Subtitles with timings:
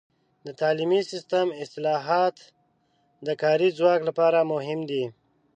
[0.45, 2.35] د تعلیمي سیستم اصلاحات
[3.27, 5.03] د کاري ځواک لپاره مهم دي.